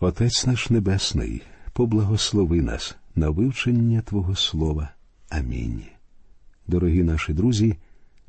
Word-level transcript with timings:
Отець 0.00 0.46
наш 0.46 0.70
Небесний, 0.70 1.42
поблагослови 1.72 2.62
нас 2.62 2.96
на 3.14 3.30
вивчення 3.30 4.00
Твого 4.00 4.36
Слова. 4.36 4.90
Амінь. 5.28 5.82
Дорогі 6.66 7.02
наші 7.02 7.32
друзі, 7.32 7.76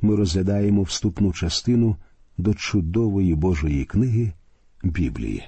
ми 0.02 0.16
розглядаємо 0.16 0.84
вступну 0.84 1.34
частину 1.34 1.96
до 2.38 2.54
чудової 2.54 3.36
Божої 3.36 3.86
книги 3.86 4.34
Біблії. 4.84 5.44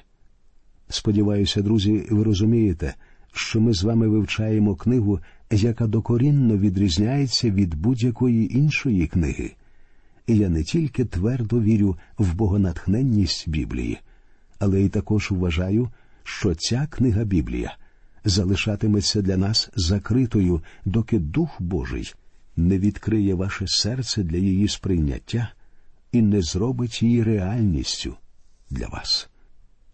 Сподіваюся, 0.89 1.61
друзі, 1.61 2.07
ви 2.11 2.23
розумієте, 2.23 2.93
що 3.33 3.61
ми 3.61 3.73
з 3.73 3.83
вами 3.83 4.07
вивчаємо 4.07 4.75
книгу, 4.75 5.19
яка 5.51 5.87
докорінно 5.87 6.57
відрізняється 6.57 7.49
від 7.49 7.75
будь-якої 7.75 8.57
іншої 8.57 9.07
книги. 9.07 9.51
І 10.27 10.37
я 10.37 10.49
не 10.49 10.63
тільки 10.63 11.05
твердо 11.05 11.61
вірю 11.61 11.97
в 12.17 12.33
богонатхненність 12.33 13.49
Біблії, 13.49 13.97
але 14.59 14.81
й 14.81 14.89
також 14.89 15.31
вважаю, 15.31 15.89
що 16.29 16.55
ця 16.55 16.87
книга 16.89 17.23
Біблія 17.23 17.77
залишатиметься 18.25 19.21
для 19.21 19.37
нас 19.37 19.69
закритою, 19.75 20.61
доки 20.85 21.19
Дух 21.19 21.61
Божий 21.61 22.13
не 22.55 22.79
відкриє 22.79 23.33
ваше 23.33 23.67
серце 23.67 24.23
для 24.23 24.37
її 24.37 24.67
сприйняття 24.67 25.51
і 26.11 26.21
не 26.21 26.41
зробить 26.41 27.03
її 27.03 27.23
реальністю 27.23 28.15
для 28.69 28.87
вас. 28.87 29.29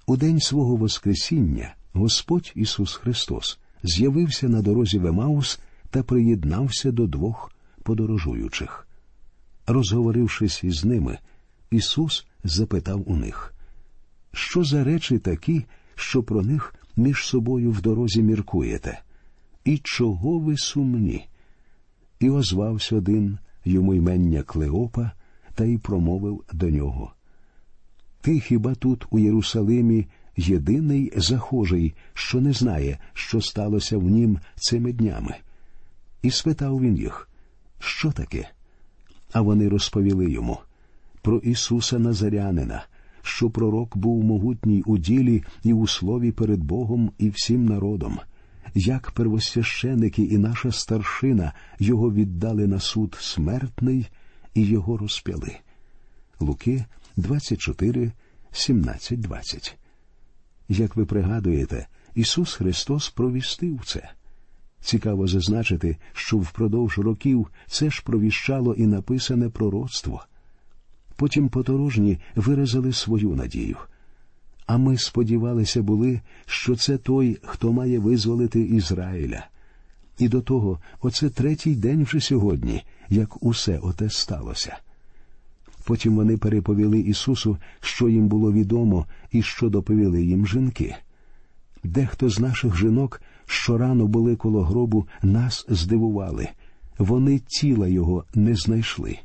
У 0.06 0.18
день 0.18 0.40
свого 0.40 0.76
Воскресіння 0.76 1.76
Господь 1.94 2.52
Ісус 2.56 2.96
Христос 2.96 3.60
з'явився 3.84 4.50
на 4.50 4.62
дорозі 4.62 5.00
в 5.00 5.06
Емаус 5.06 5.60
та 5.90 6.04
приєднався 6.04 6.92
до 6.92 7.08
двох 7.08 7.52
подорожуючих. 7.84 8.88
Розговорившись 9.68 10.64
із 10.64 10.86
ними, 10.86 11.18
Ісус 11.72 12.26
запитав 12.44 13.12
у 13.12 13.16
них, 13.16 13.54
що 14.34 14.64
за 14.64 14.84
речі 14.84 15.20
такі, 15.20 15.66
що 15.96 16.24
про 16.24 16.42
них 16.42 16.76
між 16.96 17.26
собою 17.26 17.72
в 17.72 17.82
дорозі 17.82 18.24
міркуєте, 18.24 19.02
і 19.66 19.78
чого 19.84 20.40
ви 20.40 20.58
сумні? 20.58 21.28
І 22.20 22.30
озвався 22.30 22.96
один 22.96 23.38
йому 23.66 23.94
ймення 23.94 24.44
Клеопа 24.44 25.12
та 25.56 25.66
й 25.66 25.78
промовив 25.78 26.44
до 26.54 26.70
нього. 26.70 27.14
Ти 28.22 28.40
хіба 28.40 28.76
тут, 28.76 29.06
у 29.10 29.20
Єрусалимі, 29.20 30.08
єдиний 30.38 31.14
захожий, 31.16 31.94
що 32.14 32.42
не 32.42 32.54
знає, 32.54 32.98
що 33.14 33.42
сталося 33.42 33.98
в 33.98 34.04
нім 34.04 34.40
цими 34.56 34.94
днями? 34.94 35.36
І 36.22 36.32
спитав 36.32 36.82
він 36.82 36.98
їх, 36.98 37.30
що 37.80 38.12
таке? 38.12 38.50
А 39.32 39.42
вони 39.42 39.70
розповіли 39.70 40.32
йому 40.32 40.58
про 41.22 41.38
Ісуса 41.38 42.00
Назарянина, 42.00 42.86
що 43.26 43.50
пророк 43.50 43.98
був 43.98 44.24
могутній 44.24 44.84
у 44.86 44.98
ділі 44.98 45.44
і 45.64 45.74
у 45.74 45.88
слові 45.88 46.32
перед 46.32 46.64
Богом 46.64 47.12
і 47.18 47.30
всім 47.30 47.66
народом, 47.66 48.20
як 48.76 49.12
первосвященики 49.12 50.24
і 50.24 50.38
наша 50.38 50.72
старшина 50.72 51.54
його 51.80 52.12
віддали 52.12 52.68
на 52.68 52.80
суд 52.80 53.18
смертний 53.20 54.08
і 54.54 54.66
його 54.66 54.98
розп'яли. 54.98 55.56
Луки 56.40 56.86
24, 57.18 58.12
17, 58.52 59.20
20. 59.20 59.78
Як 60.70 60.96
ви 60.96 61.06
пригадуєте, 61.06 61.88
Ісус 62.16 62.54
Христос 62.54 63.10
провістив 63.10 63.82
це. 63.86 64.10
Цікаво 64.82 65.28
зазначити, 65.28 65.98
що 66.14 66.38
впродовж 66.38 66.98
років 66.98 67.48
це 67.68 67.90
ж 67.90 68.04
провіщало 68.06 68.74
і 68.74 68.88
написане 68.88 69.50
пророцтво. 69.50 70.26
Потім 71.16 71.50
подорожні 71.50 72.18
виразили 72.36 72.94
свою 72.94 73.36
надію. 73.36 73.78
А 74.66 74.78
ми 74.78 74.98
сподівалися 74.98 75.82
були, 75.82 76.22
що 76.46 76.76
це 76.76 76.98
той, 76.98 77.40
хто 77.44 77.74
має 77.74 78.00
визволити 78.00 78.62
Ізраїля. 78.62 79.48
І 80.20 80.28
до 80.28 80.42
того, 80.42 80.80
оце 81.02 81.30
третій 81.30 81.76
день 81.76 82.04
вже 82.04 82.20
сьогодні, 82.20 82.84
як 83.10 83.44
усе 83.44 83.80
оте 83.82 84.10
сталося. 84.10 84.78
Потім 85.86 86.16
вони 86.16 86.38
переповіли 86.38 87.00
Ісусу, 87.00 87.58
що 87.82 88.10
їм 88.10 88.28
було 88.28 88.52
відомо 88.52 89.06
і 89.32 89.42
що 89.42 89.70
доповіли 89.70 90.24
їм 90.24 90.48
жінки. 90.48 90.96
Дехто 91.84 92.30
з 92.30 92.40
наших 92.40 92.78
жінок, 92.78 93.22
що 93.46 93.78
рано 93.78 94.08
були 94.08 94.36
коло 94.36 94.64
гробу, 94.64 95.08
нас 95.24 95.66
здивували. 95.70 96.50
Вони 96.98 97.40
тіла 97.40 97.88
його 97.88 98.26
не 98.36 98.56
знайшли. 98.56 99.18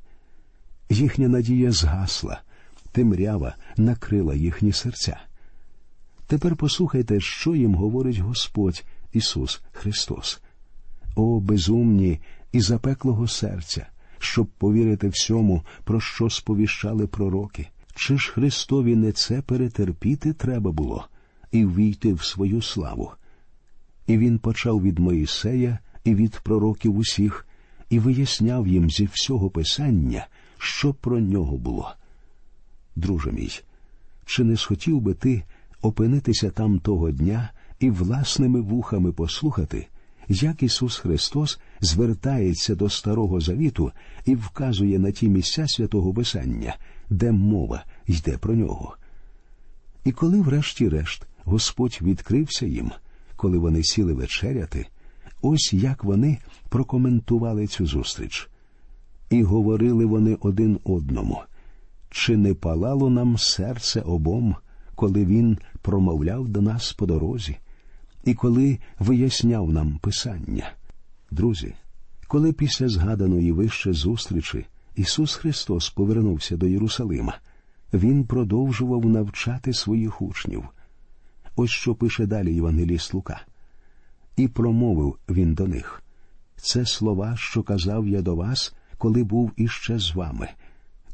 Їхня 0.90 1.28
надія 1.28 1.72
згасла, 1.72 2.40
темрява 2.92 3.56
накрила 3.76 4.34
їхні 4.34 4.72
серця. 4.72 5.20
Тепер 6.26 6.56
послухайте, 6.56 7.20
що 7.20 7.54
їм 7.54 7.74
говорить 7.74 8.18
Господь 8.18 8.84
Ісус 9.12 9.62
Христос. 9.72 10.42
О, 11.16 11.40
безумні 11.40 12.20
і 12.52 12.60
запеклого 12.60 13.28
серця, 13.28 13.86
щоб 14.18 14.46
повірити 14.46 15.08
всьому, 15.08 15.62
про 15.84 16.00
що 16.00 16.30
сповіщали 16.30 17.06
пророки. 17.06 17.68
Чи 17.94 18.18
ж 18.18 18.32
Христові 18.32 18.96
не 18.96 19.12
це 19.12 19.42
перетерпіти 19.42 20.32
треба 20.32 20.72
було 20.72 21.08
і 21.52 21.64
ввійти 21.64 22.14
в 22.14 22.24
свою 22.24 22.62
славу? 22.62 23.12
І 24.06 24.18
він 24.18 24.38
почав 24.38 24.82
від 24.82 24.98
Моїсея 24.98 25.78
і 26.04 26.14
від 26.14 26.40
пророків 26.44 26.96
усіх, 26.96 27.46
і 27.90 27.98
виясняв 27.98 28.68
їм 28.68 28.90
зі 28.90 29.08
всього 29.12 29.50
Писання, 29.50 30.26
що 30.60 30.94
про 30.94 31.20
нього 31.20 31.56
було. 31.56 31.92
Друже 32.96 33.32
мій, 33.32 33.60
чи 34.26 34.44
не 34.44 34.56
схотів 34.56 35.00
би 35.00 35.14
ти 35.14 35.42
опинитися 35.82 36.50
там 36.50 36.78
того 36.78 37.10
дня 37.10 37.50
і 37.78 37.90
власними 37.90 38.60
вухами 38.60 39.12
послухати, 39.12 39.86
як 40.28 40.62
Ісус 40.62 40.96
Христос 40.96 41.58
звертається 41.80 42.74
до 42.74 42.90
Старого 42.90 43.40
Завіту 43.40 43.92
і 44.24 44.34
вказує 44.34 44.98
на 44.98 45.10
ті 45.10 45.28
місця 45.28 45.68
святого 45.68 46.14
Писання, 46.14 46.76
де 47.10 47.32
мова 47.32 47.84
йде 48.06 48.38
про 48.38 48.54
нього. 48.54 48.96
І 50.04 50.12
коли, 50.12 50.40
врешті-решт, 50.40 51.26
Господь 51.44 51.98
відкрився 52.02 52.66
їм, 52.66 52.90
коли 53.36 53.58
вони 53.58 53.82
сіли 53.84 54.12
вечеряти, 54.12 54.86
ось 55.42 55.72
як 55.72 56.04
вони 56.04 56.38
прокоментували 56.68 57.66
цю 57.66 57.86
зустріч. 57.86 58.48
І 59.30 59.42
говорили 59.42 60.04
вони 60.04 60.34
один 60.40 60.78
одному, 60.84 61.42
чи 62.10 62.36
не 62.36 62.54
палало 62.54 63.10
нам 63.10 63.38
серце 63.38 64.00
обом, 64.00 64.56
коли 64.94 65.24
він 65.24 65.58
промовляв 65.82 66.48
до 66.48 66.60
нас 66.60 66.92
по 66.92 67.06
дорозі, 67.06 67.58
і 68.24 68.34
коли 68.34 68.78
виясняв 68.98 69.72
нам 69.72 69.98
Писання. 69.98 70.72
Друзі, 71.30 71.74
коли 72.28 72.52
після 72.52 72.88
згаданої 72.88 73.52
вище 73.52 73.92
зустрічі 73.92 74.66
Ісус 74.96 75.34
Христос 75.34 75.90
повернувся 75.90 76.56
до 76.56 76.66
Єрусалима, 76.66 77.38
Він 77.92 78.24
продовжував 78.24 79.06
навчати 79.06 79.72
своїх 79.72 80.22
учнів. 80.22 80.64
Ось 81.56 81.70
що 81.70 81.94
пише 81.94 82.26
далі 82.26 82.54
Євангеліст 82.54 83.14
Лука. 83.14 83.40
І 84.36 84.48
промовив 84.48 85.16
він 85.28 85.54
до 85.54 85.66
них 85.66 86.02
це 86.56 86.86
слова, 86.86 87.36
що 87.36 87.62
казав 87.62 88.08
я 88.08 88.22
до 88.22 88.36
вас, 88.36 88.74
коли 89.00 89.24
був 89.24 89.52
іще 89.56 89.98
з 89.98 90.14
вами. 90.14 90.48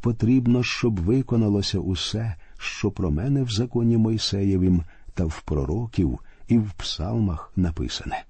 Потрібно, 0.01 0.63
щоб 0.63 1.01
виконалося 1.01 1.79
усе, 1.79 2.35
що 2.59 2.91
про 2.91 3.11
мене 3.11 3.43
в 3.43 3.51
законі 3.51 3.97
Мойсеєвім 3.97 4.83
та 5.15 5.25
в 5.25 5.43
пророків 5.43 6.19
і 6.49 6.59
в 6.59 6.73
псалмах 6.73 7.53
написане. 7.57 8.25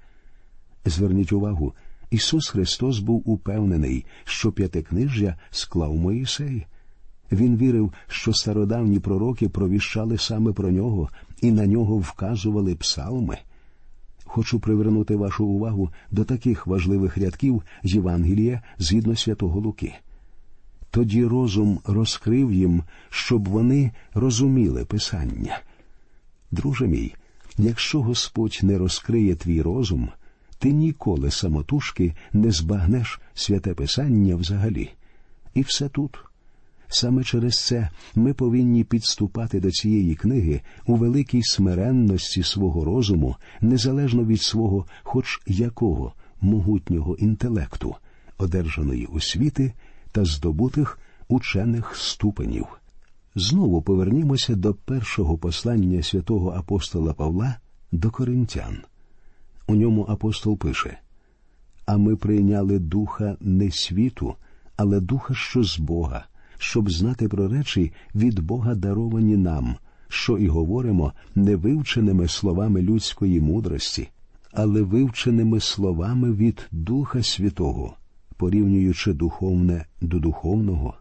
Зверніть 0.84 1.32
увагу, 1.32 1.74
Ісус 2.10 2.48
Христос 2.48 2.98
був 2.98 3.22
упевнений, 3.30 4.04
що 4.24 4.52
п'ятикнижжя 4.52 5.36
склав 5.50 5.94
Моїсей. 5.94 6.66
Він 7.32 7.56
вірив, 7.56 7.92
що 8.08 8.32
стародавні 8.32 8.98
пророки 8.98 9.48
провіщали 9.48 10.18
саме 10.18 10.52
про 10.52 10.70
нього 10.70 11.08
і 11.42 11.52
на 11.52 11.66
нього 11.66 11.98
вказували 11.98 12.74
псалми. 12.74 13.38
Хочу 14.26 14.60
привернути 14.60 15.16
вашу 15.16 15.46
увагу 15.46 15.90
до 16.10 16.24
таких 16.24 16.66
важливих 16.66 17.18
рядків 17.18 17.62
Євангелія 17.82 18.62
згідно 18.78 19.16
святого 19.16 19.60
Луки. 19.60 19.94
Тоді 20.90 21.24
розум 21.24 21.80
розкрив 21.84 22.52
їм, 22.52 22.82
щоб 23.10 23.48
вони 23.48 23.92
розуміли 24.14 24.84
Писання. 24.84 25.60
Друже 26.50 26.86
мій, 26.86 27.14
якщо 27.58 28.02
Господь 28.02 28.60
не 28.62 28.78
розкриє 28.78 29.34
твій 29.34 29.62
розум, 29.62 30.08
ти 30.58 30.72
ніколи 30.72 31.30
самотужки 31.30 32.14
не 32.32 32.50
збагнеш 32.50 33.20
святе 33.34 33.74
Писання 33.74 34.36
взагалі. 34.36 34.90
І 35.54 35.62
все 35.62 35.88
тут. 35.88 36.18
Саме 36.88 37.24
через 37.24 37.66
це 37.66 37.90
ми 38.14 38.34
повинні 38.34 38.84
підступати 38.84 39.60
до 39.60 39.70
цієї 39.70 40.14
книги 40.14 40.60
у 40.86 40.94
великій 40.94 41.42
смиренності 41.42 42.42
свого 42.42 42.84
розуму, 42.84 43.36
незалежно 43.60 44.24
від 44.24 44.42
свого, 44.42 44.86
хоч 45.02 45.40
якого 45.46 46.12
могутнього 46.40 47.14
інтелекту, 47.14 47.94
одержаної 48.38 49.06
освіти 49.06 49.72
та 50.12 50.24
здобутих 50.24 50.98
учених 51.28 51.96
ступенів. 51.96 52.66
Знову 53.34 53.82
повернімося 53.82 54.54
до 54.54 54.74
першого 54.74 55.38
послання 55.38 56.02
святого 56.02 56.50
апостола 56.50 57.12
Павла 57.12 57.56
до 57.92 58.10
Коринтян. 58.10 58.78
У 59.66 59.74
ньому 59.74 60.06
апостол 60.08 60.58
пише 60.58 60.98
А 61.86 61.96
ми 61.96 62.16
прийняли 62.16 62.78
духа 62.78 63.36
не 63.40 63.70
світу, 63.70 64.34
але 64.76 65.00
духа, 65.00 65.34
що 65.34 65.62
з 65.62 65.78
Бога, 65.78 66.26
щоб 66.58 66.90
знати 66.90 67.28
про 67.28 67.48
речі 67.48 67.92
від 68.14 68.40
Бога 68.40 68.74
даровані 68.74 69.36
нам, 69.36 69.76
що 70.08 70.38
і 70.38 70.48
говоримо 70.48 71.12
не 71.34 71.56
вивченими 71.56 72.28
словами 72.28 72.82
людської 72.82 73.40
мудрості, 73.40 74.08
але 74.52 74.82
вивченими 74.82 75.60
словами 75.60 76.32
від 76.32 76.68
Духа 76.72 77.22
Святого, 77.22 77.96
порівнюючи 78.36 79.12
духовне 79.12 79.86
до 80.00 80.18
духовного, 80.18 80.94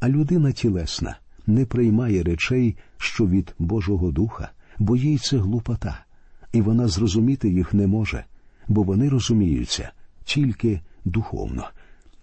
а 0.00 0.08
людина 0.08 0.52
тілесна 0.52 1.18
не 1.46 1.66
приймає 1.66 2.22
речей, 2.22 2.76
що 2.96 3.26
від 3.26 3.54
Божого 3.58 4.10
Духа, 4.10 4.50
бо 4.78 4.96
їй 4.96 5.18
це 5.18 5.38
глупота, 5.38 6.04
і 6.52 6.60
вона 6.60 6.88
зрозуміти 6.88 7.48
їх 7.48 7.74
не 7.74 7.86
може, 7.86 8.24
бо 8.68 8.82
вони 8.82 9.08
розуміються 9.08 9.90
тільки 10.24 10.80
духовно. 11.04 11.64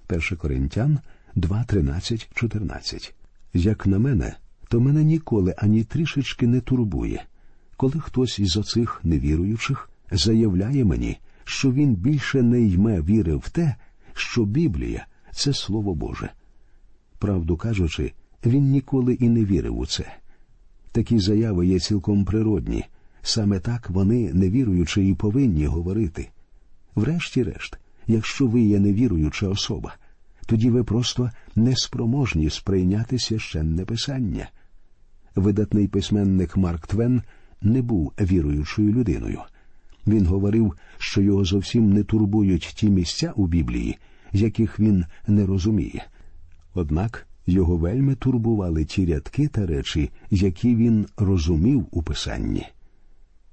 1 0.09 0.21
Коринтян 0.37 0.99
2, 1.37 1.63
13, 1.63 2.29
14. 2.33 3.13
Як 3.53 3.87
на 3.87 3.99
мене, 3.99 4.35
то 4.69 4.79
мене 4.79 5.03
ніколи 5.03 5.55
ані 5.57 5.83
трішечки 5.83 6.47
не 6.47 6.61
турбує, 6.61 7.25
коли 7.75 7.99
хтось 7.99 8.39
із 8.39 8.57
оцих 8.57 8.99
невіруючих 9.03 9.89
заявляє 10.11 10.85
мені, 10.85 11.17
що 11.43 11.71
він 11.71 11.95
більше 11.95 12.41
не 12.41 12.61
йме 12.61 13.01
віри 13.01 13.35
в 13.35 13.49
те, 13.49 13.75
що 14.13 14.45
Біблія 14.45 15.05
це 15.31 15.53
Слово 15.53 15.95
Боже. 15.95 16.29
Правду 17.19 17.57
кажучи, 17.57 18.13
він 18.45 18.71
ніколи 18.71 19.13
і 19.13 19.29
не 19.29 19.45
вірив 19.45 19.77
у 19.77 19.85
це. 19.85 20.13
Такі 20.91 21.19
заяви 21.19 21.67
є 21.67 21.79
цілком 21.79 22.25
природні, 22.25 22.85
саме 23.21 23.59
так 23.59 23.89
вони, 23.89 24.33
невіруючи, 24.33 25.07
і 25.07 25.13
повинні 25.13 25.65
говорити. 25.65 26.29
Врешті-решт, 26.95 27.77
якщо 28.07 28.47
ви 28.47 28.61
є 28.61 28.79
невіруюча 28.79 29.47
особа, 29.47 29.95
тоді 30.47 30.69
ви 30.69 30.83
просто 30.83 31.31
неспроможні 31.55 32.49
сприйняти 32.49 33.19
священне 33.19 33.85
писання. 33.85 34.49
Видатний 35.35 35.87
письменник 35.87 36.57
Марк 36.57 36.87
Твен 36.87 37.21
не 37.61 37.81
був 37.81 38.13
віруючою 38.21 38.91
людиною. 38.93 39.41
Він 40.07 40.25
говорив, 40.25 40.73
що 40.97 41.21
його 41.21 41.45
зовсім 41.45 41.93
не 41.93 42.03
турбують 42.03 42.73
ті 42.75 42.89
місця 42.89 43.33
у 43.35 43.47
Біблії, 43.47 43.97
яких 44.31 44.79
він 44.79 45.05
не 45.27 45.45
розуміє. 45.45 46.05
Однак 46.73 47.27
його 47.47 47.77
вельми 47.77 48.15
турбували 48.15 48.85
ті 48.85 49.05
рядки 49.05 49.47
та 49.47 49.65
речі, 49.65 50.11
які 50.31 50.75
він 50.75 51.05
розумів 51.17 51.87
у 51.91 52.03
писанні. 52.03 52.65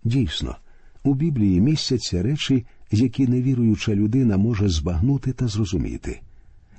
Дійсно, 0.04 0.56
у 1.04 1.14
Біблії 1.14 1.60
містяться 1.60 2.22
речі, 2.22 2.66
які 2.90 3.26
невіруюча 3.26 3.94
людина 3.94 4.36
може 4.36 4.68
збагнути 4.68 5.32
та 5.32 5.48
зрозуміти. 5.48 6.20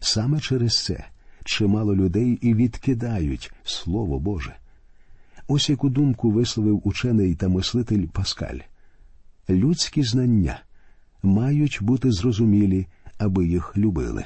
Саме 0.06 0.40
через 0.40 0.84
це 0.84 1.06
чимало 1.44 1.96
людей 1.96 2.40
і 2.42 2.54
відкидають 2.54 3.54
Слово 3.64 4.20
Боже. 4.20 4.56
Ось 5.48 5.70
яку 5.70 5.90
думку 5.90 6.32
висловив 6.32 6.82
учений 6.88 7.36
та 7.36 7.48
мислитель 7.48 8.06
Паскаль. 8.08 8.60
Людські 9.50 10.04
знання 10.04 10.60
мають 11.24 11.78
бути 11.82 12.12
зрозумілі, 12.12 12.88
аби 13.18 13.48
їх 13.48 13.78
любили, 13.78 14.26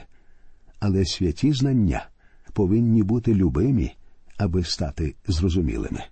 але 0.80 1.06
святі 1.06 1.54
знання 1.54 2.08
повинні 2.54 3.04
бути 3.04 3.34
любимі, 3.34 3.96
аби 4.38 4.64
стати 4.64 5.16
зрозумілими. 5.28 6.04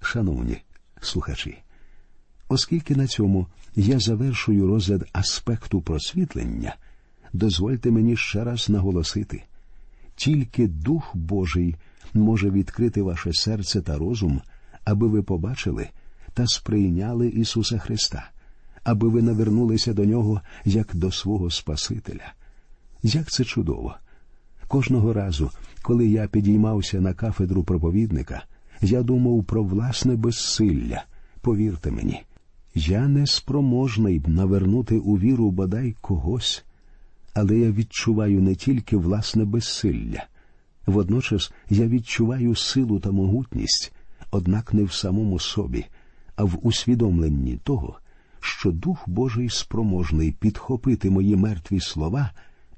Шановні 0.00 0.56
слухачі, 1.00 1.58
оскільки 2.48 2.96
на 2.96 3.06
цьому 3.06 3.46
я 3.76 3.98
завершую 3.98 4.66
розгляд 4.66 5.08
аспекту 5.12 5.80
просвітлення, 5.80 6.76
дозвольте 7.32 7.90
мені 7.90 8.16
ще 8.16 8.44
раз 8.44 8.68
наголосити 8.68 9.42
тільки 10.20 10.66
Дух 10.68 11.16
Божий 11.16 11.76
може 12.14 12.50
відкрити 12.50 13.02
ваше 13.02 13.32
серце 13.32 13.82
та 13.82 13.98
розум, 13.98 14.40
аби 14.84 15.08
ви 15.08 15.22
побачили 15.22 15.88
та 16.34 16.46
сприйняли 16.46 17.28
Ісуса 17.28 17.78
Христа, 17.78 18.30
аби 18.84 19.08
ви 19.08 19.22
навернулися 19.22 19.92
до 19.92 20.04
Нього 20.04 20.40
як 20.64 20.94
до 20.94 21.12
свого 21.12 21.50
Спасителя. 21.50 22.32
Як 23.02 23.30
це 23.30 23.44
чудово! 23.44 23.94
Кожного 24.68 25.12
разу, 25.12 25.50
коли 25.82 26.06
я 26.06 26.28
підіймався 26.28 27.00
на 27.00 27.14
кафедру 27.14 27.64
проповідника, 27.64 28.44
я 28.80 29.02
думав 29.02 29.44
про 29.44 29.62
власне 29.62 30.16
безсилля. 30.16 31.04
Повірте 31.40 31.90
мені, 31.90 32.22
я 32.74 33.08
не 33.08 33.26
спроможний 33.26 34.22
навернути 34.26 34.98
у 34.98 35.18
віру 35.18 35.50
бодай 35.50 35.94
когось, 36.00 36.64
але 37.34 37.58
я 37.58 37.70
відчуваю 37.70 38.42
не 38.42 38.54
тільки 38.54 38.96
власне 38.96 39.44
безсилля. 39.44 40.26
Водночас 40.86 41.52
я 41.70 41.86
відчуваю 41.86 42.56
силу 42.56 43.00
та 43.00 43.10
могутність, 43.10 43.92
однак 44.30 44.74
не 44.74 44.84
в 44.84 44.92
самому 44.92 45.38
собі, 45.38 45.86
а 46.36 46.44
в 46.44 46.58
усвідомленні 46.62 47.56
того, 47.56 47.98
що 48.40 48.72
Дух 48.72 49.08
Божий 49.08 49.48
спроможний 49.48 50.32
підхопити 50.32 51.10
мої 51.10 51.36
мертві 51.36 51.80
слова 51.80 52.30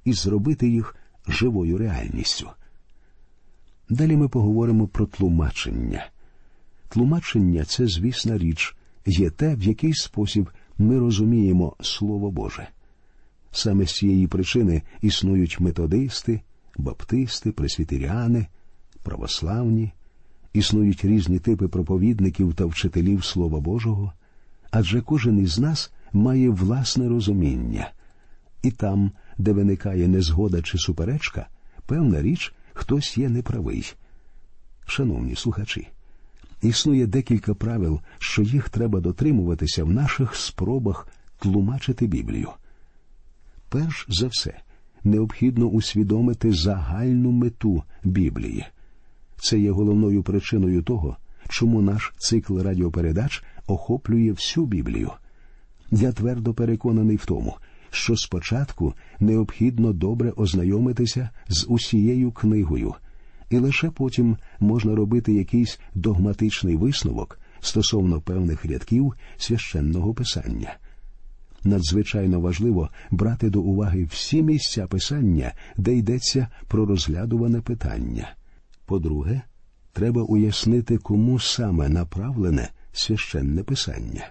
і 0.05 0.13
зробити 0.13 0.69
їх 0.69 0.97
живою 1.29 1.79
реальністю. 1.79 2.51
Далі 3.89 4.17
ми 4.17 4.29
поговоримо 4.29 4.87
про 4.87 5.07
тлумачення. 5.07 6.07
Тлумачення 6.89 7.65
це, 7.65 7.87
звісна 7.87 8.39
річ, 8.39 8.77
є 9.07 9.31
те, 9.31 9.55
в 9.55 9.63
який 9.63 9.95
спосіб 9.95 10.51
ми 10.79 10.99
розуміємо 10.99 11.77
Слово 11.81 12.31
Боже. 12.31 12.69
Саме 13.53 13.87
з 13.87 13.93
цієї 13.93 14.27
причини 14.27 14.83
існують 15.01 15.61
методисти, 15.61 16.41
баптисти, 16.77 17.53
пресвітеріани, 17.53 18.47
православні, 19.03 19.93
існують 20.53 21.05
різні 21.05 21.39
типи 21.39 21.69
проповідників 21.69 22.55
та 22.55 22.67
вчителів 22.67 23.25
Слова 23.25 23.61
Божого, 23.61 24.13
адже 24.71 25.01
кожен 25.01 25.39
із 25.39 25.59
нас 25.59 25.93
має 26.13 26.51
власне 26.51 27.09
розуміння, 27.09 27.91
і 28.63 28.71
там, 28.71 29.13
де 29.39 29.53
виникає 29.53 30.09
незгода 30.09 30.63
чи 30.63 30.79
суперечка, 30.79 31.47
певна 31.87 32.23
річ, 32.23 32.55
хтось 32.73 33.19
є 33.19 33.29
неправий. 33.29 33.95
Шановні 34.87 35.37
слухачі, 35.37 35.89
існує 36.63 37.07
декілька 37.07 37.55
правил, 37.55 38.01
що 38.19 38.43
їх 38.43 38.69
треба 38.69 39.01
дотримуватися 39.01 39.85
в 39.85 39.91
наших 39.91 40.35
спробах 40.37 41.09
тлумачити 41.39 42.07
Біблію. 42.07 42.49
Перш 43.73 44.07
за 44.09 44.27
все, 44.27 44.55
необхідно 45.05 45.67
усвідомити 45.67 46.53
загальну 46.53 47.31
мету 47.31 47.83
Біблії. 48.05 48.67
Це 49.37 49.59
є 49.59 49.71
головною 49.71 50.23
причиною 50.23 50.83
того, 50.83 51.17
чому 51.49 51.83
наш 51.83 52.13
цикл 52.19 52.61
радіопередач 52.61 53.45
охоплює 53.67 54.31
всю 54.31 54.67
Біблію. 54.67 55.11
Я 55.91 56.13
твердо 56.13 56.55
переконаний 56.55 57.17
в 57.17 57.27
тому, 57.27 57.57
що 57.91 58.17
спочатку 58.17 58.95
необхідно 59.21 59.93
добре 59.93 60.31
ознайомитися 60.31 61.31
з 61.49 61.67
усією 61.69 62.33
книгою, 62.33 62.95
і 63.51 63.59
лише 63.59 63.91
потім 63.91 64.37
можна 64.61 64.95
робити 64.95 65.33
якийсь 65.33 65.81
догматичний 65.95 66.77
висновок 66.77 67.39
стосовно 67.61 68.21
певних 68.21 68.65
рядків 68.65 69.15
священного 69.37 70.15
писання. 70.15 70.77
Надзвичайно 71.65 72.41
важливо 72.41 72.91
брати 73.11 73.51
до 73.51 73.61
уваги 73.61 74.05
всі 74.05 74.43
місця 74.43 74.87
писання, 74.87 75.53
де 75.77 75.95
йдеться 75.95 76.49
про 76.69 76.87
розглядуване 76.87 77.61
питання. 77.61 78.35
По-друге, 78.87 79.43
треба 79.93 80.23
уяснити, 80.23 80.99
кому 80.99 81.39
саме 81.39 81.89
направлене 81.89 82.69
священне 82.93 83.63
писання. 83.63 84.31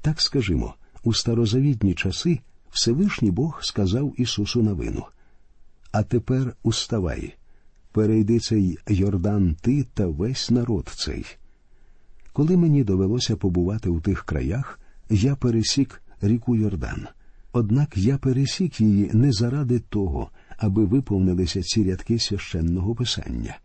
Так 0.00 0.20
скажімо, 0.20 0.74
у 1.04 1.14
старозавітні 1.14 1.94
часи 1.94 2.40
Всевишній 2.70 3.30
Бог 3.30 3.62
сказав 3.62 4.14
Ісусу 4.16 4.62
на 4.62 4.72
вину. 4.72 5.04
А 5.92 6.02
тепер 6.02 6.56
уставай, 6.62 7.34
перейди 7.92 8.38
цей 8.38 8.78
Йордан 8.88 9.56
ти 9.60 9.86
та 9.94 10.06
весь 10.06 10.50
народ 10.50 10.92
цей. 10.96 11.26
Коли 12.32 12.56
мені 12.56 12.84
довелося 12.84 13.36
побувати 13.36 13.88
у 13.88 14.00
тих 14.00 14.24
краях, 14.24 14.80
я 15.10 15.36
пересік 15.36 16.02
ріку 16.20 16.56
Йордан. 16.56 17.06
Однак 17.52 17.96
я 17.96 18.18
пересік 18.18 18.80
її 18.80 19.10
не 19.12 19.32
заради 19.32 19.78
того, 19.78 20.30
аби 20.58 20.84
виповнилися 20.84 21.62
ці 21.62 21.84
рядки 21.84 22.18
священного 22.18 22.94
писання, 22.94 23.58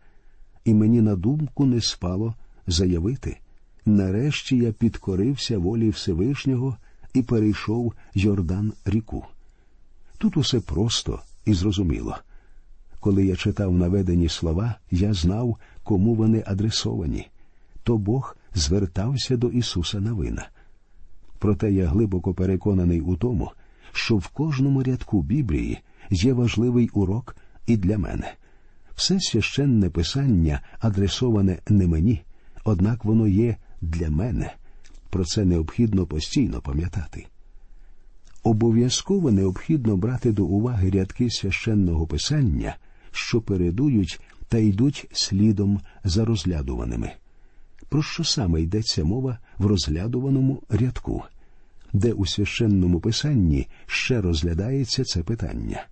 і 0.64 0.74
мені 0.74 1.00
на 1.00 1.16
думку 1.16 1.66
не 1.66 1.80
спало 1.80 2.34
заявити 2.66 3.38
нарешті 3.86 4.56
я 4.56 4.72
підкорився 4.72 5.58
волі 5.58 5.90
Всевишнього 5.90 6.76
і 7.14 7.22
перейшов 7.22 7.94
Йордан 8.14 8.72
ріку. 8.84 9.24
Тут 10.18 10.36
усе 10.36 10.60
просто 10.60 11.20
і 11.44 11.54
зрозуміло. 11.54 12.16
Коли 13.00 13.26
я 13.26 13.36
читав 13.36 13.72
наведені 13.72 14.28
слова, 14.28 14.74
я 14.90 15.14
знав, 15.14 15.56
кому 15.82 16.14
вони 16.14 16.44
адресовані, 16.46 17.28
то 17.82 17.98
Бог 17.98 18.36
звертався 18.54 19.36
до 19.36 19.48
Ісуса 19.48 20.00
Навина. 20.00 20.48
Проте 21.42 21.72
я 21.72 21.88
глибоко 21.88 22.34
переконаний 22.34 23.00
у 23.00 23.16
тому, 23.16 23.50
що 23.92 24.16
в 24.16 24.28
кожному 24.28 24.82
рядку 24.82 25.22
Біблії 25.22 25.78
є 26.10 26.32
важливий 26.32 26.88
урок 26.88 27.36
і 27.66 27.76
для 27.76 27.98
мене. 27.98 28.34
Все 28.94 29.20
священне 29.20 29.90
писання 29.90 30.60
адресоване 30.80 31.58
не 31.68 31.86
мені, 31.86 32.22
однак 32.64 33.04
воно 33.04 33.28
є 33.28 33.56
для 33.80 34.10
мене. 34.10 34.54
Про 35.10 35.24
це 35.24 35.44
необхідно 35.44 36.06
постійно 36.06 36.60
пам'ятати. 36.60 37.26
Обов'язково 38.42 39.30
необхідно 39.30 39.96
брати 39.96 40.32
до 40.32 40.44
уваги 40.44 40.90
рядки 40.90 41.30
священного 41.30 42.06
писання, 42.06 42.76
що 43.12 43.40
передують 43.40 44.20
та 44.48 44.58
йдуть 44.58 45.08
слідом 45.12 45.80
за 46.04 46.24
розглядуваними. 46.24 47.12
Про 47.92 48.02
що 48.02 48.24
саме 48.24 48.62
йдеться 48.62 49.04
мова 49.04 49.38
в 49.58 49.66
розглядуваному 49.66 50.62
рядку, 50.68 51.22
де 51.92 52.12
у 52.12 52.26
священному 52.26 53.00
писанні 53.00 53.68
ще 53.86 54.20
розглядається 54.20 55.04
це 55.04 55.22
питання. 55.22 55.86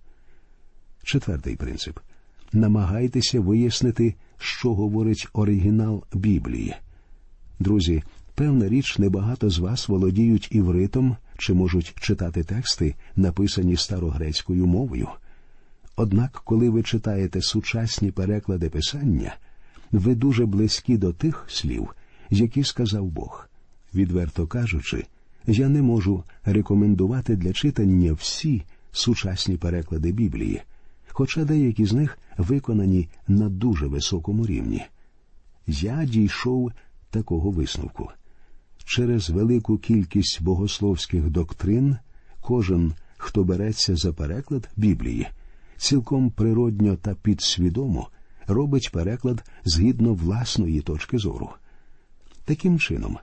Четвертий 1.03 1.55
принцип 1.55 1.99
намагайтеся 2.53 3.39
вияснити, 3.39 4.15
що 4.37 4.73
говорить 4.73 5.27
оригінал 5.33 6.03
Біблії. 6.13 6.75
Друзі, 7.59 8.03
певна 8.35 8.69
річ, 8.69 8.99
небагато 8.99 9.49
з 9.49 9.59
вас 9.59 9.87
володіють 9.87 10.47
івритом 10.51 11.17
чи 11.37 11.53
можуть 11.53 11.93
читати 11.99 12.43
тексти, 12.43 12.95
написані 13.15 13.77
старогрецькою 13.77 14.65
мовою. 14.65 15.07
Однак, 15.95 16.41
коли 16.45 16.69
ви 16.69 16.83
читаєте 16.83 17.41
сучасні 17.41 18.11
переклади 18.11 18.69
писання, 18.69 19.35
ви 19.91 20.15
дуже 20.15 20.45
близькі 20.45 20.97
до 20.97 21.13
тих 21.13 21.45
слів, 21.47 21.95
які 22.29 22.63
сказав 22.63 23.05
Бог. 23.05 23.47
Відверто 23.93 24.47
кажучи, 24.47 25.05
я 25.47 25.69
не 25.69 25.81
можу 25.81 26.23
рекомендувати 26.45 27.35
для 27.35 27.53
читання 27.53 28.13
всі 28.13 28.63
сучасні 28.91 29.57
переклади 29.57 30.11
Біблії, 30.11 30.61
хоча 31.07 31.45
деякі 31.45 31.85
з 31.85 31.93
них 31.93 32.17
виконані 32.37 33.09
на 33.27 33.49
дуже 33.49 33.87
високому 33.87 34.45
рівні. 34.45 34.83
Я 35.67 36.05
дійшов 36.05 36.71
такого 37.09 37.51
висновку. 37.51 38.09
Через 38.85 39.29
велику 39.29 39.77
кількість 39.77 40.41
богословських 40.41 41.29
доктрин 41.29 41.97
кожен, 42.41 42.93
хто 43.17 43.43
береться 43.43 43.95
за 43.95 44.13
переклад 44.13 44.69
Біблії, 44.75 45.27
цілком 45.77 46.31
природньо 46.31 46.95
та 46.95 47.15
підсвідомо 47.15 48.09
робить 48.47 48.89
переклад 48.93 49.43
згідно 49.65 50.13
власної 50.13 50.81
точки 50.81 51.17
зору. 51.17 51.49
Таким 52.45 52.79
чином, 52.79 53.17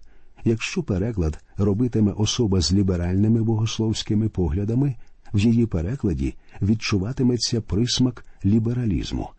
якщо 0.44 0.82
переклад 0.82 1.44
робитиме 1.56 2.12
особа 2.12 2.60
з 2.60 2.72
ліберальними 2.72 3.42
богословськими 3.42 4.28
поглядами, 4.28 4.94
в 5.32 5.38
її 5.38 5.66
перекладі 5.66 6.34
відчуватиметься 6.62 7.60
присмак 7.60 8.26
лібералізму. 8.44 9.30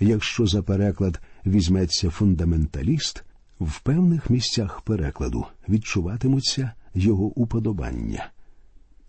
Якщо 0.00 0.46
за 0.46 0.62
переклад 0.62 1.20
візьметься 1.46 2.10
фундаменталіст, 2.10 3.24
в 3.60 3.80
певних 3.80 4.30
місцях 4.30 4.80
перекладу 4.80 5.46
відчуватимуться 5.68 6.72
його 6.94 7.24
уподобання. 7.24 8.30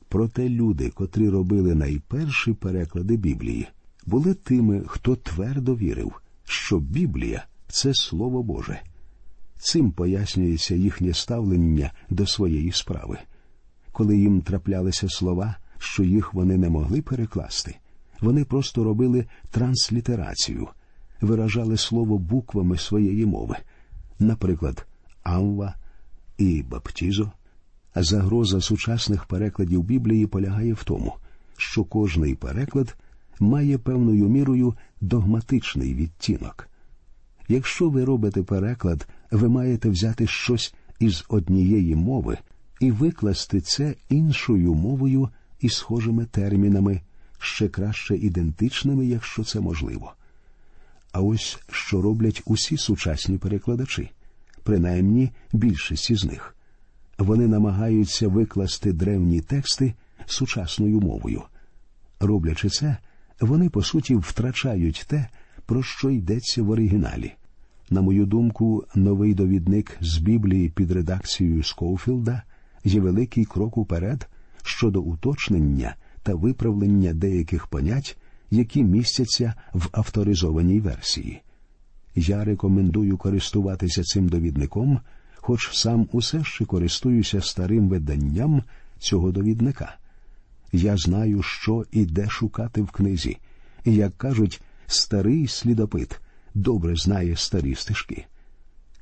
Проте 0.10 0.50
люди, 0.50 0.90
котрі 0.90 1.30
робили 1.30 1.76
найперші 1.76 2.54
переклади 2.54 3.18
Біблії, 3.18 3.68
були 4.06 4.34
тими, 4.34 4.84
хто 4.88 5.16
твердо 5.16 5.76
вірив, 5.76 6.22
що 6.44 6.80
Біблія 6.80 7.46
це 7.68 7.94
Слово 7.94 8.44
Боже. 8.44 8.80
Цим 9.64 9.92
пояснюється 9.92 10.76
їхнє 10.76 11.14
ставлення 11.14 11.92
до 12.10 12.28
своєї 12.28 12.72
справи. 12.72 13.18
Коли 13.92 14.18
їм 14.18 14.42
траплялися 14.42 15.10
слова, 15.10 15.56
що 15.78 16.04
їх 16.04 16.34
вони 16.34 16.58
не 16.58 16.70
могли 16.70 17.02
перекласти, 17.02 17.76
вони 18.22 18.46
просто 18.46 18.84
робили 18.84 19.26
транслітерацію, 19.52 20.68
виражали 21.22 21.78
слово 21.78 22.18
буквами 22.18 22.78
своєї 22.78 23.26
мови, 23.26 23.56
наприклад, 24.20 24.88
Амва 25.24 25.76
і 26.38 26.64
Баптізо. 26.64 27.32
Загроза 27.96 28.62
сучасних 28.62 29.26
перекладів 29.26 29.84
Біблії 29.84 30.28
полягає 30.28 30.74
в 30.74 30.84
тому, 30.84 31.14
що 31.58 31.84
кожний 31.84 32.36
переклад 32.36 32.96
має 33.40 33.78
певною 33.78 34.30
мірою 34.30 34.76
догматичний 35.02 35.94
відтінок. 35.94 36.68
Якщо 37.48 37.90
ви 37.90 38.06
робите 38.06 38.44
переклад, 38.44 39.08
ви 39.32 39.50
маєте 39.50 39.90
взяти 39.90 40.28
щось 40.28 40.74
із 41.00 41.26
однієї 41.30 41.96
мови 41.96 42.38
і 42.80 42.92
викласти 42.92 43.62
це 43.62 43.96
іншою 44.10 44.74
мовою 44.74 45.30
і 45.60 45.70
схожими 45.70 46.26
термінами, 46.26 47.02
ще 47.40 47.70
краще 47.70 48.16
ідентичними, 48.16 49.06
якщо 49.06 49.44
це 49.44 49.60
можливо. 49.60 50.14
А 51.12 51.22
ось 51.22 51.60
що 51.72 52.02
роблять 52.02 52.42
усі 52.46 52.78
сучасні 52.78 53.38
перекладачі, 53.38 54.12
принаймні 54.64 55.32
більшість 55.54 56.10
із 56.10 56.26
них. 56.26 56.56
Вони 57.18 57.48
намагаються 57.48 58.28
викласти 58.28 58.94
древні 58.94 59.42
тексти 59.42 59.94
сучасною 60.26 61.00
мовою. 61.00 61.42
Роблячи 62.20 62.70
це, 62.70 62.98
вони 63.40 63.70
по 63.70 63.84
суті 63.84 64.16
втрачають 64.16 65.06
те, 65.08 65.28
про 65.66 65.84
що 65.84 66.10
йдеться 66.10 66.64
в 66.64 66.70
оригіналі. 66.70 67.34
На 67.92 68.02
мою 68.02 68.26
думку, 68.26 68.84
новий 68.96 69.34
довідник 69.34 69.98
з 70.02 70.18
Біблії 70.18 70.70
під 70.70 70.92
редакцією 70.92 71.64
Скоуфілда 71.64 72.44
є 72.84 73.02
великий 73.02 73.46
крок 73.46 73.78
уперед 73.78 74.28
щодо 74.64 75.02
уточнення 75.02 75.96
та 76.24 76.36
виправлення 76.36 77.14
деяких 77.14 77.68
понять, 77.68 78.18
які 78.52 78.84
містяться 78.84 79.54
в 79.74 79.88
авторизованій 79.92 80.80
версії. 80.80 81.42
Я 82.16 82.44
рекомендую 82.44 83.18
користуватися 83.18 84.04
цим 84.04 84.30
довідником, 84.30 85.00
хоч 85.36 85.70
сам 85.72 86.08
усе 86.12 86.44
ще 86.44 86.66
користуюся 86.66 87.42
старим 87.42 87.90
виданням 87.90 88.64
цього 89.00 89.32
довідника. 89.32 89.96
Я 90.72 90.98
знаю, 90.98 91.44
що 91.44 91.86
і 91.92 92.06
де 92.06 92.30
шукати 92.30 92.82
в 92.82 92.92
книзі, 92.92 93.38
і, 93.86 93.96
як 93.96 94.18
кажуть, 94.18 94.62
старий 94.88 95.48
слідопит 95.48 96.20
добре 96.54 96.96
знає 96.96 97.36
старі 97.36 97.76
стежки. 97.76 98.26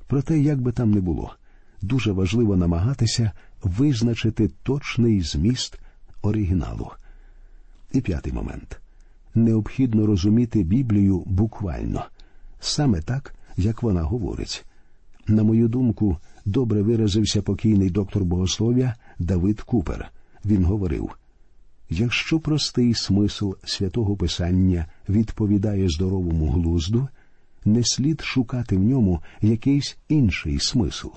Проте, 0.08 0.40
як 0.40 0.62
би 0.62 0.72
там 0.72 0.92
не 0.92 1.02
було, 1.02 1.36
дуже 1.82 2.12
важливо 2.12 2.58
намагатися 2.58 3.32
визначити 3.64 4.50
точний 4.64 5.22
зміст 5.22 5.80
оригіналу. 6.22 6.92
І 7.92 8.02
п'ятий 8.02 8.34
момент 8.34 8.80
необхідно 9.36 10.06
розуміти 10.06 10.64
Біблію 10.64 11.24
буквально, 11.26 12.06
саме 12.60 13.02
так, 13.02 13.36
як 13.58 13.84
вона 13.84 14.02
говорить. 14.02 14.66
На 15.28 15.44
мою 15.44 15.68
думку, 15.68 16.18
добре 16.46 16.82
виразився 16.82 17.42
покійний 17.42 17.90
доктор 17.90 18.24
богослов'я 18.24 18.96
Давид 19.20 19.62
Купер. 19.62 20.12
Він 20.46 20.66
говорив 20.66 21.12
якщо 21.90 22.40
простий 22.40 22.94
смисл 22.94 23.52
святого 23.64 24.16
Писання 24.16 24.86
відповідає 25.10 25.90
здоровому 25.90 26.50
глузду, 26.50 27.08
не 27.66 27.84
слід 27.84 28.22
шукати 28.22 28.78
в 28.78 28.84
ньому 28.84 29.22
якийсь 29.42 29.98
інший 30.10 30.60
смисл. 30.60 31.08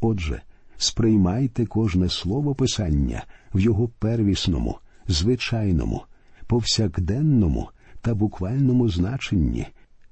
Отже, 0.00 0.42
сприймайте 0.76 1.66
кожне 1.66 2.08
слово 2.08 2.54
Писання 2.54 3.24
в 3.54 3.60
його 3.60 3.88
первісному, 3.88 4.78
звичайному, 5.08 6.02
повсякденному 6.46 7.68
та 8.00 8.14
буквальному 8.14 8.88
значенні, 8.88 9.66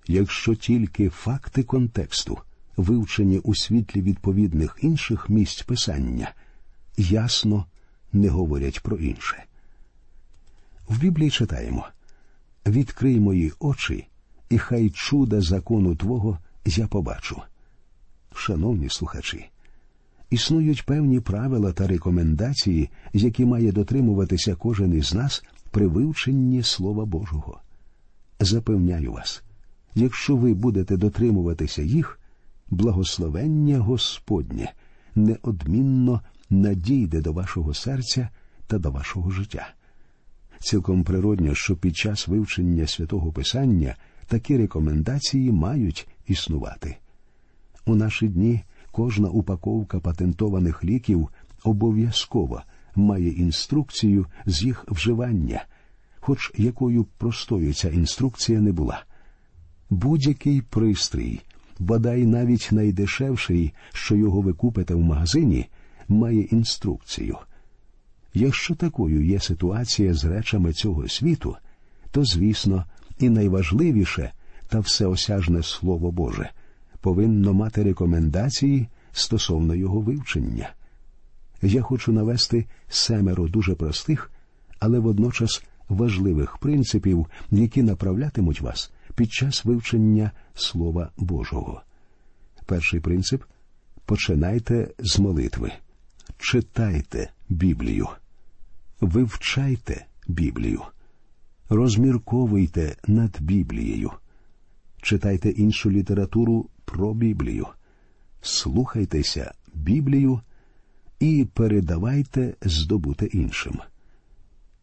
якщо 0.09 0.55
тільки 0.55 1.09
факти 1.09 1.63
контексту, 1.63 2.39
вивчені 2.77 3.39
у 3.39 3.55
світлі 3.55 4.03
відповідних 4.03 4.79
інших 4.83 5.31
місць 5.31 5.63
писання, 5.63 6.35
ясно 6.97 7.67
не 8.13 8.29
говорять 8.29 8.81
про 8.81 8.97
інше. 8.97 9.45
В 10.89 10.99
Біблії 10.99 11.31
читаємо 11.31 11.87
Відкрий 12.67 13.21
мої 13.21 13.53
очі, 13.59 14.07
і 14.53 14.59
хай 14.59 14.91
чуда 14.91 15.41
закону 15.41 15.97
Твого 15.97 16.39
я 16.67 16.87
побачу. 16.87 17.43
Шановні 18.35 18.89
слухачі, 18.89 19.51
існують 20.31 20.87
певні 20.87 21.21
правила 21.21 21.73
та 21.73 21.87
рекомендації, 21.87 22.91
які 23.13 23.45
має 23.45 23.73
дотримуватися 23.73 24.55
кожен 24.55 24.95
із 24.95 25.15
нас 25.15 25.45
при 25.71 25.87
вивченні 25.87 26.63
Слова 26.63 27.05
Божого. 27.05 27.61
Запевняю 28.41 29.13
вас, 29.13 29.43
якщо 29.95 30.37
ви 30.37 30.55
будете 30.55 30.97
дотримуватися 30.97 31.83
їх, 31.83 32.19
благословення 32.71 33.79
Господнє 33.79 34.73
неодмінно 35.15 36.21
надійде 36.51 37.21
до 37.21 37.33
вашого 37.33 37.75
серця 37.75 38.29
та 38.67 38.79
до 38.79 38.91
вашого 38.91 39.31
життя. 39.31 39.69
Цілком 40.61 41.05
природньо, 41.05 41.55
що 41.55 41.77
під 41.77 41.97
час 41.97 42.29
вивчення 42.29 42.87
святого 42.87 43.33
Писання 43.33 43.97
такі 44.27 44.57
рекомендації 44.57 45.53
мають 45.53 46.09
існувати. 46.27 46.97
У 47.87 47.95
наші 47.95 48.29
дні 48.29 48.63
кожна 48.93 49.29
упаковка 49.29 50.01
патентованих 50.01 50.85
ліків 50.85 51.29
обов'язково 51.65 52.63
має 52.95 53.29
інструкцію 53.29 54.27
з 54.47 54.63
їх 54.63 54.85
вживання, 54.89 55.65
хоч 56.21 56.53
якою 56.57 57.05
простою 57.05 57.75
ця 57.75 57.89
інструкція 57.89 58.61
не 58.61 58.73
була. 58.73 59.05
Будь-який 59.91 60.63
пристрій, 60.63 61.41
бодай 61.79 62.27
навіть 62.27 62.69
найдешевший, 62.73 63.73
що 63.93 64.17
його 64.17 64.41
ви 64.41 64.53
купите 64.53 64.95
в 64.95 65.01
магазині, 65.01 65.67
має 66.09 66.41
інструкцію. 66.41 67.37
Якщо 68.35 68.75
такою 68.75 69.25
є 69.25 69.41
ситуація 69.41 70.15
з 70.15 70.25
речами 70.25 70.73
цього 70.73 71.09
світу, 71.09 71.57
то, 72.11 72.25
звісно, 72.25 72.85
і 73.19 73.31
найважливіше 73.31 74.33
та 74.69 74.81
всеосяжне 74.81 75.63
Слово 75.63 76.11
Боже 76.11 76.51
повинно 77.01 77.55
мати 77.55 77.83
рекомендації 77.83 78.89
стосовно 79.13 79.75
його 79.75 80.01
вивчення. 80.01 80.71
Я 81.63 81.83
хочу 81.83 82.13
навести 82.13 82.67
семеро 82.89 83.49
дуже 83.49 83.75
простих, 83.75 84.31
але 84.79 84.99
водночас 84.99 85.63
важливих 85.89 86.59
принципів, 86.59 87.27
які 87.51 87.83
направлятимуть 87.83 88.61
вас 88.61 88.93
під 89.15 89.33
час 89.33 89.65
вивчення 89.65 90.31
Слова 90.55 91.11
Божого. 91.17 91.83
Перший 92.67 93.01
принцип 93.01 93.43
починайте 94.05 94.91
з 94.99 95.19
молитви, 95.19 95.73
читайте 96.39 97.31
Біблію, 97.49 98.09
вивчайте 99.01 100.07
Біблію, 100.29 100.83
розмірковуйте 101.75 102.97
над 103.07 103.37
Біблією, 103.41 104.11
читайте 105.03 105.51
іншу 105.51 105.91
літературу 105.91 106.69
про 106.85 107.15
Біблію, 107.15 107.67
слухайтеся 108.43 109.55
Біблію 109.75 110.41
і 111.21 111.47
передавайте 111.55 112.55
здобуте 112.63 113.27
іншим. 113.27 113.79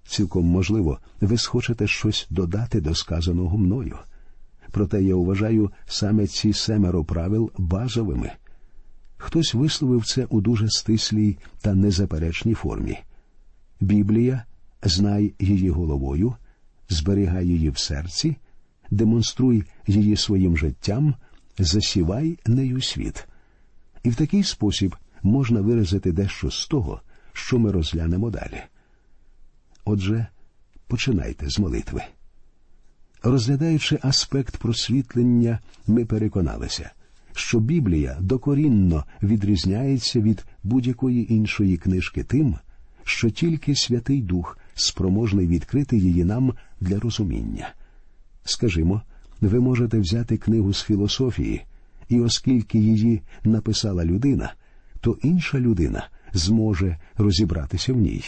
Цілком 0.07 0.45
можливо, 0.45 0.99
ви 1.21 1.37
схочете 1.37 1.87
щось 1.87 2.27
додати 2.29 2.81
до 2.81 2.95
сказаного 2.95 3.57
мною. 3.57 3.97
Проте 4.71 5.03
я 5.03 5.15
вважаю 5.15 5.71
саме 5.85 6.27
ці 6.27 6.53
семеро 6.53 7.03
правил 7.03 7.51
базовими. 7.57 8.31
Хтось 9.17 9.53
висловив 9.53 10.05
це 10.05 10.25
у 10.25 10.41
дуже 10.41 10.69
стислій 10.69 11.37
та 11.61 11.73
незаперечній 11.73 12.53
формі. 12.53 12.97
Біблія 13.79 14.43
знай 14.83 15.33
її 15.39 15.69
головою, 15.69 16.35
зберігай 16.89 17.47
її 17.47 17.69
в 17.69 17.77
серці, 17.77 18.37
демонструй 18.91 19.63
її 19.87 20.15
своїм 20.15 20.57
життям, 20.57 21.15
засівай 21.59 22.37
нею 22.45 22.81
світ. 22.81 23.27
І 24.03 24.09
в 24.09 24.15
такий 24.15 24.43
спосіб 24.43 24.95
можна 25.23 25.61
виразити 25.61 26.11
дещо 26.11 26.51
з 26.51 26.67
того, 26.67 27.01
що 27.33 27.59
ми 27.59 27.71
розглянемо 27.71 28.29
далі. 28.29 28.61
Отже, 29.85 30.27
починайте 30.87 31.49
з 31.49 31.59
молитви. 31.59 32.01
Розглядаючи 33.23 33.99
аспект 34.01 34.57
просвітлення, 34.57 35.59
ми 35.87 36.05
переконалися, 36.05 36.91
що 37.33 37.59
Біблія 37.59 38.17
докорінно 38.21 39.05
відрізняється 39.23 40.19
від 40.19 40.45
будь-якої 40.63 41.33
іншої 41.33 41.77
книжки 41.77 42.23
тим, 42.23 42.57
що 43.03 43.29
тільки 43.29 43.75
Святий 43.75 44.21
Дух 44.21 44.57
спроможний 44.79 45.47
відкрити 45.47 45.97
її 45.97 46.23
нам 46.23 46.53
для 46.81 46.99
розуміння. 46.99 47.73
Скажімо, 48.43 49.01
ви 49.41 49.59
можете 49.59 49.99
взяти 49.99 50.37
книгу 50.37 50.73
з 50.73 50.83
філософії, 50.83 51.61
і 52.09 52.19
оскільки 52.19 52.79
її 52.79 53.21
написала 53.43 54.05
людина, 54.05 54.53
то 55.01 55.17
інша 55.21 55.59
людина 55.59 56.07
зможе 56.33 56.97
розібратися 57.17 57.93
в 57.93 57.97
ній. 57.97 58.23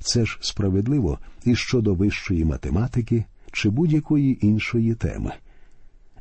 Це 0.00 0.26
ж 0.26 0.38
справедливо 0.40 1.18
і 1.44 1.56
щодо 1.56 1.94
вищої 1.94 2.44
математики 2.44 3.24
чи 3.52 3.70
будь-якої 3.70 4.46
іншої 4.46 4.94
теми. 4.94 5.32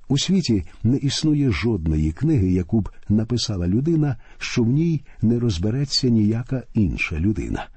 У 0.07 0.17
світі 0.17 0.63
не 0.83 0.97
існує 0.97 1.51
жодної 1.51 2.11
книги, 2.11 2.51
яку 2.51 2.81
б 2.81 2.89
написала 3.09 3.67
людина, 3.67 4.17
що 4.37 4.63
в 4.63 4.67
ній 4.67 5.01
не 5.21 5.39
розбереться 5.39 6.09
ніяка 6.09 6.63
інша 6.73 7.19
людина. 7.19 7.67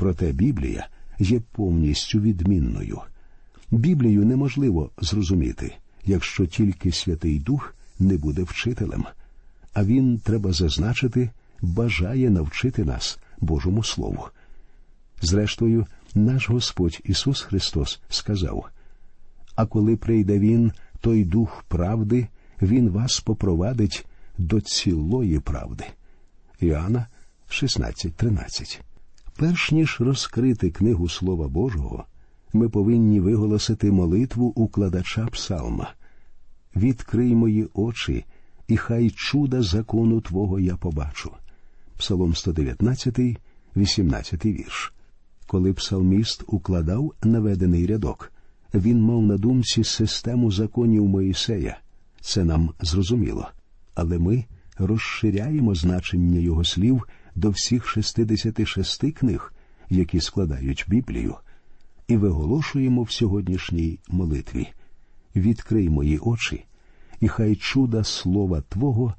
Проте 0.00 0.32
Біблія 0.32 0.88
є 1.18 1.40
повністю 1.52 2.20
відмінною. 2.20 3.00
Біблію 3.70 4.24
неможливо 4.24 4.90
зрозуміти, 5.00 5.74
якщо 6.04 6.46
тільки 6.46 6.92
Святий 6.92 7.38
Дух 7.38 7.74
не 7.98 8.16
буде 8.16 8.42
вчителем, 8.42 9.04
а 9.72 9.84
він, 9.84 10.18
треба 10.18 10.52
зазначити, 10.52 11.30
бажає 11.62 12.30
навчити 12.30 12.84
нас 12.84 13.18
Божому 13.40 13.84
Слову. 13.84 14.24
Зрештою, 15.22 15.86
наш 16.14 16.50
Господь 16.50 17.00
Ісус 17.04 17.40
Христос 17.40 18.00
сказав 18.08 18.68
А 19.54 19.66
коли 19.66 19.96
прийде 19.96 20.38
Він, 20.38 20.72
той 21.00 21.24
Дух 21.24 21.64
правди, 21.68 22.28
Він 22.62 22.90
вас 22.90 23.20
попровадить 23.20 24.06
до 24.38 24.60
цілої 24.60 25.40
правди. 25.40 25.84
Іоанна 26.60 27.06
16.13 27.50 28.80
Перш 29.40 29.72
ніж 29.72 29.96
розкрити 30.00 30.70
книгу 30.70 31.08
Слова 31.08 31.48
Божого, 31.48 32.04
ми 32.52 32.68
повинні 32.68 33.20
виголосити 33.20 33.90
молитву 33.90 34.46
укладача 34.46 35.26
псалма. 35.26 35.92
Відкрий 36.76 37.34
мої 37.34 37.68
очі, 37.74 38.24
і 38.68 38.76
хай 38.76 39.10
чуда 39.10 39.62
закону 39.62 40.20
Твого 40.20 40.60
я 40.60 40.76
побачу. 40.76 41.30
Псалом 41.98 42.34
119, 42.34 43.18
18 43.76 44.46
вірш. 44.46 44.92
Коли 45.46 45.72
псалміст 45.72 46.44
укладав 46.46 47.12
наведений 47.22 47.86
рядок, 47.86 48.32
він 48.74 49.02
мав 49.02 49.22
на 49.22 49.36
думці 49.36 49.84
систему 49.84 50.52
законів 50.52 51.04
Моїсея. 51.06 51.78
Це 52.20 52.44
нам 52.44 52.70
зрозуміло. 52.80 53.48
Але 53.94 54.18
ми 54.18 54.44
розширяємо 54.78 55.74
значення 55.74 56.38
його 56.38 56.64
слів 56.64 57.02
до 57.34 57.50
всіх 57.50 57.88
66 57.88 59.12
книг, 59.12 59.52
які 59.90 60.20
складають 60.20 60.84
Біблію, 60.88 61.34
і 62.08 62.16
виголошуємо 62.16 63.02
в 63.02 63.10
сьогоднішній 63.10 63.98
молитві. 64.08 64.68
Відкрий 65.36 65.90
мої 65.90 66.18
очі, 66.18 66.64
і 67.20 67.28
хай 67.28 67.56
чуда 67.56 68.04
слова 68.04 68.60
Твого 68.68 69.14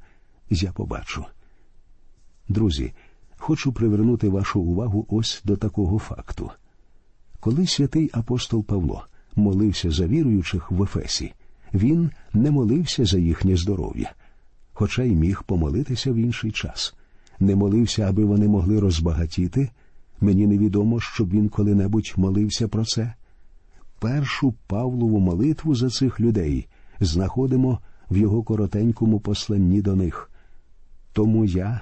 я 0.50 0.72
побачу. 0.72 1.26
Друзі, 2.50 2.94
хочу 3.38 3.74
привернути 3.74 4.30
вашу 4.30 4.62
увагу 4.62 5.06
ось 5.10 5.42
до 5.44 5.58
такого 5.58 6.00
факту. 6.00 6.52
Коли 7.40 7.68
святий 7.68 8.10
апостол 8.14 8.66
Павло 8.66 9.06
молився 9.36 9.92
за 9.92 10.08
віруючих 10.08 10.72
в 10.72 10.84
Ефесі, 10.84 11.34
він 11.74 12.12
не 12.34 12.52
молився 12.52 13.06
за 13.06 13.20
їхнє 13.20 13.56
здоров'я, 13.56 14.14
хоча 14.74 15.04
й 15.04 15.16
міг 15.16 15.44
помолитися 15.44 16.12
в 16.12 16.16
інший 16.16 16.52
час. 16.52 16.96
Не 17.42 17.56
молився, 17.56 18.10
аби 18.10 18.26
вони 18.26 18.48
могли 18.48 18.80
розбагатіти. 18.80 19.70
Мені 20.22 20.48
невідомо, 20.48 21.00
щоб 21.00 21.30
він 21.30 21.50
коли-небудь 21.50 22.14
молився 22.18 22.68
про 22.68 22.86
це. 22.86 23.14
Першу 24.00 24.54
Павлову 24.68 25.20
молитву 25.20 25.76
за 25.76 25.90
цих 25.90 26.20
людей 26.20 26.68
знаходимо 27.00 27.80
в 28.12 28.18
його 28.18 28.44
коротенькому 28.44 29.20
посланні 29.20 29.82
до 29.82 29.96
них. 29.96 30.32
Тому 31.14 31.46
я, 31.46 31.82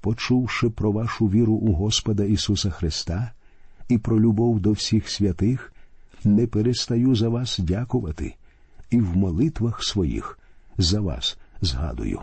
почувши 0.00 0.70
про 0.70 0.92
вашу 0.92 1.26
віру 1.26 1.52
у 1.54 1.72
Господа 1.72 2.24
Ісуса 2.24 2.70
Христа 2.70 3.32
і 3.88 3.98
про 3.98 4.20
любов 4.20 4.60
до 4.60 4.72
всіх 4.72 5.10
святих, 5.10 5.72
не 6.24 6.46
перестаю 6.46 7.14
за 7.14 7.28
вас 7.28 7.58
дякувати 7.58 8.34
і 8.90 9.00
в 9.00 9.16
молитвах 9.16 9.84
своїх 9.84 10.38
за 10.78 11.00
вас 11.00 11.38
згадую. 11.60 12.20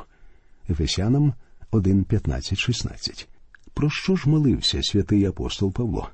Ефесянам 0.69 1.33
1, 1.71 2.03
15, 2.03 2.57
16. 2.57 3.27
Про 3.73 3.89
що 3.89 4.15
ж 4.15 4.29
молився 4.29 4.83
святий 4.83 5.25
апостол 5.25 5.71
Павло? 5.71 6.09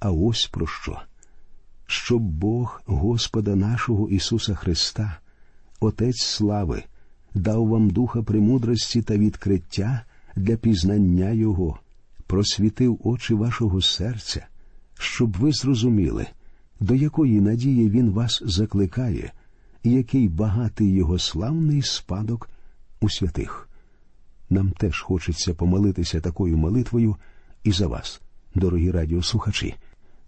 А 0.00 0.10
ось 0.10 0.46
про 0.46 0.66
що? 0.66 1.00
Щоб 1.86 2.22
Бог 2.22 2.82
Господа 2.86 3.56
нашого 3.56 4.08
Ісуса 4.08 4.54
Христа, 4.54 5.18
Отець 5.80 6.22
слави, 6.22 6.82
дав 7.34 7.66
вам 7.66 7.90
духа 7.90 8.22
премудрості 8.22 9.02
та 9.02 9.16
відкриття 9.16 10.04
для 10.36 10.56
пізнання 10.56 11.30
Його, 11.30 11.78
просвітив 12.26 13.00
очі 13.04 13.34
вашого 13.34 13.82
серця, 13.82 14.46
щоб 14.98 15.36
ви 15.36 15.52
зрозуміли, 15.52 16.26
до 16.80 16.94
якої 16.94 17.40
надії 17.40 17.90
Він 17.90 18.10
вас 18.10 18.42
закликає, 18.44 19.32
і 19.82 19.90
який 19.90 20.28
багатий 20.28 20.92
його 20.92 21.18
славний 21.18 21.82
спадок 21.82 22.50
у 23.00 23.10
святих. 23.10 23.69
Нам 24.50 24.70
теж 24.70 25.00
хочеться 25.00 25.54
помолитися 25.54 26.20
такою 26.20 26.58
молитвою 26.58 27.16
і 27.64 27.72
за 27.72 27.86
вас, 27.86 28.20
дорогі 28.54 28.90
радіослухачі, 28.90 29.74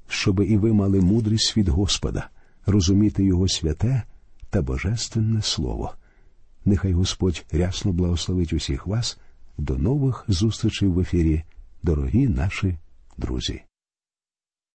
щоб 0.08 0.40
і 0.40 0.56
ви 0.56 0.72
мали 0.72 1.00
мудрість 1.00 1.56
від 1.56 1.68
Господа, 1.68 2.28
розуміти 2.66 3.24
Його 3.24 3.48
святе 3.48 4.02
та 4.50 4.62
божественне 4.62 5.42
Слово. 5.42 5.94
Нехай 6.64 6.92
Господь 6.92 7.44
рясно 7.52 7.92
благословить 7.92 8.52
усіх 8.52 8.86
вас. 8.86 9.18
До 9.58 9.78
нових 9.78 10.24
зустрічей 10.28 10.88
в 10.88 11.00
ефірі, 11.00 11.42
дорогі 11.82 12.28
наші 12.28 12.76
друзі. 13.18 13.62